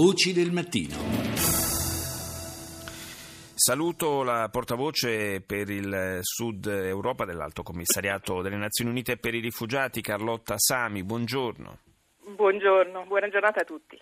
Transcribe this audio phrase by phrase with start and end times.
[0.00, 0.94] Voci del mattino.
[3.52, 10.00] Saluto la portavoce per il Sud Europa dell'Alto Commissariato delle Nazioni Unite per i Rifugiati,
[10.00, 11.02] Carlotta Sami.
[11.02, 11.78] Buongiorno.
[12.28, 13.98] Buongiorno, buona giornata a tutti.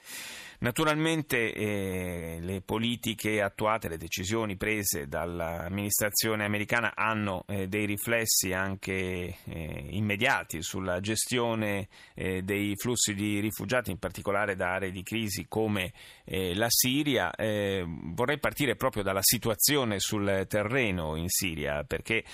[0.59, 9.37] Naturalmente eh, le politiche attuate, le decisioni prese dall'amministrazione americana hanno eh, dei riflessi anche
[9.45, 15.47] eh, immediati sulla gestione eh, dei flussi di rifugiati, in particolare da aree di crisi
[15.49, 15.93] come
[16.25, 17.31] eh, la Siria.
[17.35, 22.25] Eh, vorrei partire proprio dalla situazione sul terreno in Siria, perché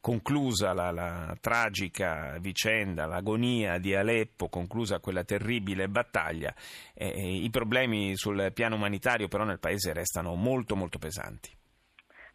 [0.00, 6.54] conclusa la, la tragica vicenda, l'agonia di Aleppo, conclusa quella terribile battaglia,
[7.00, 11.50] eh, i problemi sul piano umanitario però nel paese restano molto molto pesanti.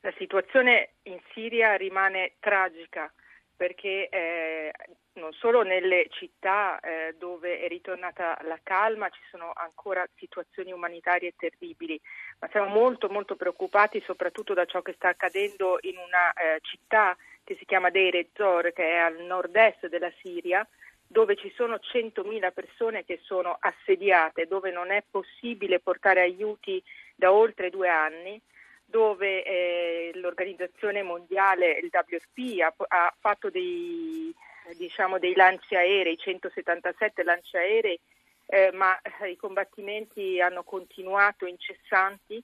[0.01, 3.11] La situazione in Siria rimane tragica
[3.55, 4.71] perché eh,
[5.13, 11.33] non solo nelle città eh, dove è ritornata la calma ci sono ancora situazioni umanitarie
[11.37, 11.99] terribili,
[12.39, 17.15] ma siamo molto molto preoccupati soprattutto da ciò che sta accadendo in una eh, città
[17.43, 20.67] che si chiama Deir ez-Zor, che è al nord-est della Siria,
[21.07, 26.81] dove ci sono 100.000 persone che sono assediate, dove non è possibile portare aiuti
[27.15, 28.41] da oltre due anni,
[28.85, 34.33] dove eh, l'Organizzazione Mondiale, il WFP, ha, ha fatto dei,
[34.77, 37.99] diciamo, dei lanci aerei, 177 lanci aerei,
[38.47, 42.41] eh, ma eh, i combattimenti hanno continuato incessanti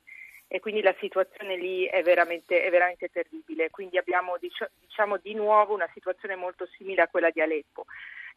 [0.47, 3.69] e quindi la situazione lì è veramente, è veramente terribile.
[3.69, 7.85] Quindi abbiamo diciamo, di nuovo una situazione molto simile a quella di Aleppo.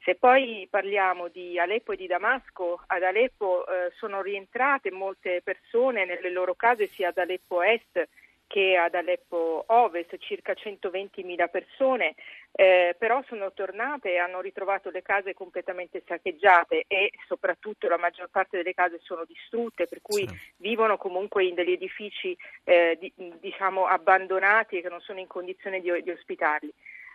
[0.02, 6.04] Se poi parliamo di Aleppo e di Damasco, ad Aleppo eh, sono rientrate molte persone
[6.04, 8.08] nelle loro case sia ad Aleppo Est
[8.46, 12.14] che ad Aleppo Ovest, circa 120.000 persone,
[12.52, 18.28] eh, però sono tornate e hanno ritrovato le case completamente saccheggiate e soprattutto la maggior
[18.30, 20.38] parte delle case sono distrutte, per cui sì.
[20.58, 25.80] vivono comunque in degli edifici eh, di, diciamo abbandonati e che non sono in condizione
[25.80, 26.72] di, di ospitarli.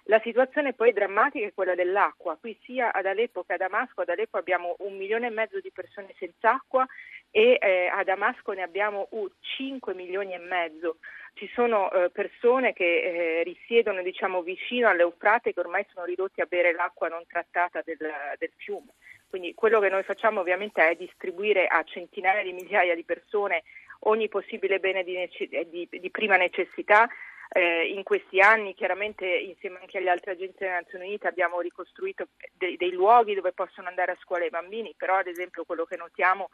[0.10, 2.36] La situazione poi drammatica è quella dell'acqua.
[2.36, 5.70] Qui sia ad Aleppo che a Damasco, ad Aleppo abbiamo un milione e mezzo di
[5.72, 6.84] persone senza acqua
[7.30, 10.98] e eh, a Damasco ne abbiamo uh, 5 milioni e mezzo.
[11.36, 16.42] Ci sono eh, persone che eh, risiedono diciamo, vicino alle Eufrate che ormai sono ridotti
[16.42, 18.00] a bere l'acqua non trattata del,
[18.40, 18.96] del fiume.
[19.30, 23.62] Quindi quello che noi facciamo ovviamente è distribuire a centinaia di migliaia di persone
[24.04, 25.30] ogni possibile bene di,
[25.70, 27.08] di, di prima necessità
[27.52, 32.28] eh, in questi anni chiaramente insieme anche alle altre agenzie delle Nazioni Unite abbiamo ricostruito
[32.54, 35.98] dei, dei luoghi dove possono andare a scuola i bambini, però ad esempio quello che
[35.98, 36.50] notiamo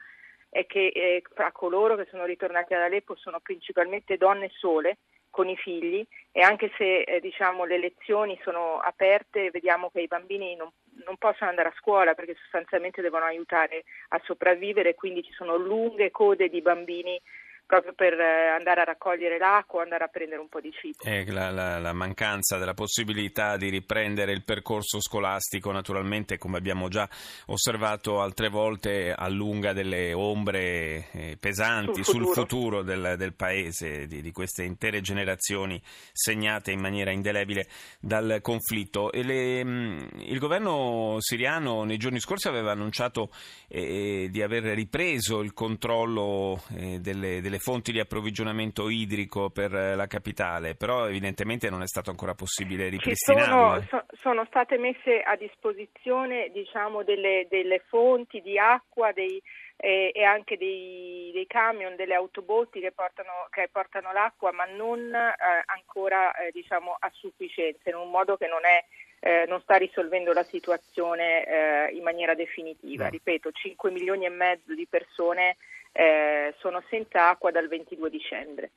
[0.49, 5.49] è che eh, fra coloro che sono ritornati ad Aleppo sono principalmente donne sole con
[5.49, 10.55] i figli e anche se eh, diciamo, le lezioni sono aperte vediamo che i bambini
[10.55, 10.69] non,
[11.03, 16.09] non, possono andare a scuola perché sostanzialmente devono aiutare a sopravvivere, quindi ci sono lunghe
[16.09, 17.21] code di bambini
[17.65, 21.03] proprio per eh, andare a raccogliere l'acqua, andare a prendere un po' di cibo.
[21.03, 26.87] Eh, la, la, la, mancanza della possibilità di riprendere il percorso scolastico, naturalmente, come abbiamo
[26.89, 27.09] già
[27.47, 34.05] osservato altre volte, allunga delle ombre eh, pesanti sul futuro, sul futuro del, del, paese,
[34.05, 35.81] di, di, queste intere generazioni
[36.11, 37.67] segnate in maniera indelebile
[37.99, 39.09] dal conflitto.
[39.11, 43.31] Le, mm, il governo siriano nei giorni scorsi aveva annunciato
[43.67, 49.73] eh, di aver ripreso il controllo eh, delle, delle delle fonti di approvvigionamento idrico per
[49.73, 53.87] eh, la capitale, però evidentemente non è stato ancora possibile ripristinarle.
[53.89, 59.41] Sono, sono, state messe a disposizione diciamo, delle, delle fonti di acqua dei,
[59.77, 65.13] eh, e anche dei, dei, camion, delle autobotti che portano, che portano l'acqua, ma non
[65.13, 68.83] eh, ancora eh, diciamo, a sufficienza, in un modo che non è
[69.19, 73.07] eh, non sta risolvendo la situazione eh, in maniera definitiva.
[73.07, 75.55] Ripeto, 5 milioni e mezzo di persone
[75.97, 78.71] eh, sono senza acqua dal 22 dicembre.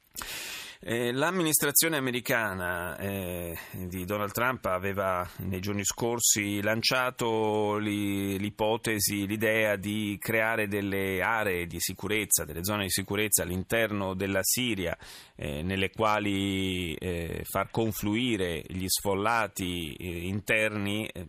[0.81, 10.17] Eh, l'amministrazione americana eh, di Donald Trump aveva nei giorni scorsi lanciato l'ipotesi, l'idea di
[10.21, 14.97] creare delle aree di sicurezza, delle zone di sicurezza all'interno della Siria,
[15.35, 21.27] eh, nelle quali eh, far confluire gli sfollati eh, interni, eh,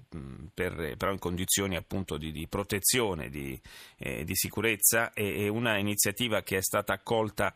[0.53, 3.59] per, però in condizioni appunto di, di protezione, di,
[3.97, 7.51] di sicurezza, e, e una iniziativa che è stata accolta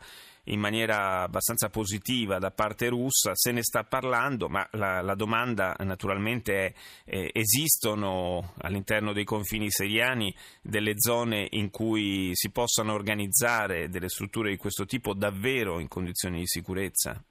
[0.46, 5.76] in maniera abbastanza positiva da parte russa, se ne sta parlando, ma la, la domanda
[5.80, 6.74] naturalmente è
[7.06, 14.50] eh, esistono all'interno dei confini siriani delle zone in cui si possano organizzare delle strutture
[14.50, 17.24] di questo tipo davvero in condizioni di sicurezza?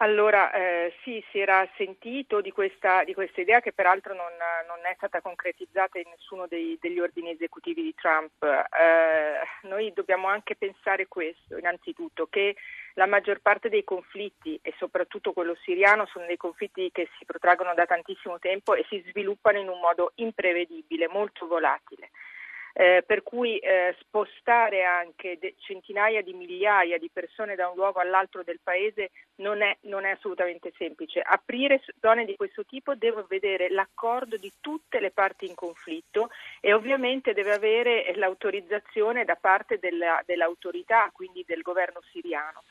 [0.00, 4.30] Allora, eh, sì, si era sentito di questa, di questa idea che peraltro non,
[4.68, 8.44] non, è stata concretizzata in nessuno dei, degli ordini esecutivi di Trump.
[8.44, 12.54] Eh, noi dobbiamo anche pensare questo, innanzitutto, che
[12.94, 17.74] la maggior parte dei conflitti e soprattutto quello siriano sono dei conflitti che si protraggono
[17.74, 22.10] da tantissimo tempo e si sviluppano in un modo imprevedibile, molto volatile
[22.80, 27.98] eh, per cui eh, spostare anche de- centinaia di migliaia di persone da un luogo
[27.98, 31.20] all'altro del paese non è, non è assolutamente semplice.
[31.20, 36.30] Aprire zone di questo tipo deve vedere l'accordo di tutte le parti in conflitto
[36.60, 42.62] e ovviamente deve avere l'autorizzazione da parte della, dell'autorità, quindi del governo siriano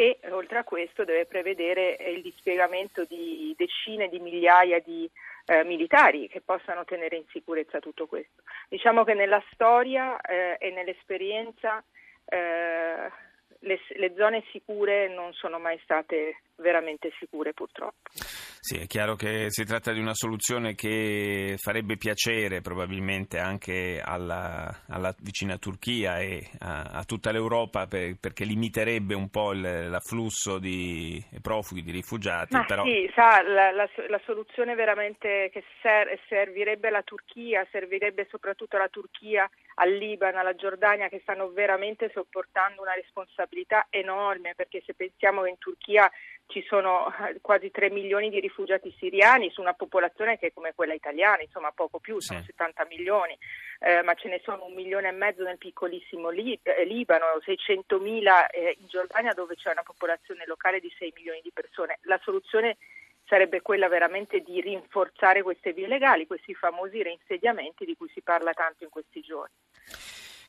[0.00, 5.10] e oltre a questo deve prevedere il dispiegamento di decine di migliaia di
[5.46, 8.42] eh, militari che possano tenere in sicurezza tutto questo.
[8.68, 11.82] Diciamo che nella storia eh, e nell'esperienza
[12.26, 13.10] eh,
[13.58, 18.10] le, le, zone sicure non sono mai state veramente sicure purtroppo.
[18.12, 24.84] Sì, è chiaro che si tratta di una soluzione che farebbe piacere probabilmente anche alla,
[24.88, 30.58] alla vicina Turchia e a, a tutta l'Europa per, perché limiterebbe un po' il, l'afflusso
[30.58, 32.54] di profughi, di rifugiati.
[32.54, 32.84] Ma però...
[32.84, 38.88] Sì, sa, la, la, la, soluzione veramente che ser, servirebbe alla Turchia, servirebbe soprattutto alla
[38.88, 45.42] Turchia, al Libano, alla Giordania che stanno veramente sopportando una responsabilità enorme perché se pensiamo
[45.42, 46.10] che in Turchia
[46.48, 50.72] ci sono eh, quasi 3 milioni di rifugiati siriani su una popolazione che è come
[50.74, 52.46] quella italiana, insomma poco più, sono sì.
[52.46, 53.38] 70 milioni,
[53.80, 57.98] eh, ma ce ne sono un milione e mezzo nel piccolissimo Lib- eh, Libano, 600
[58.00, 61.98] mila eh, in Giordania dove c'è una popolazione locale di 6 milioni di persone.
[62.02, 62.78] La soluzione
[63.26, 68.54] sarebbe quella veramente di rinforzare queste vie legali, questi famosi reinsediamenti di cui si parla
[68.54, 69.54] tanto in questi giorni.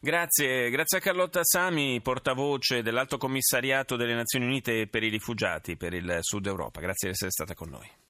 [0.02, 5.94] Grazie, grazie a Carlotta Sami, portavoce dell'Alto Commissariato delle Nazioni Unite per i rifugiati per
[5.94, 6.80] il Sud Europa.
[6.80, 8.08] Grazie di essere stata con noi.